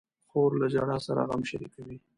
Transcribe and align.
خور 0.29 0.51
له 0.61 0.67
ژړا 0.73 0.97
سره 1.07 1.21
غم 1.29 1.41
شریکوي. 1.49 1.97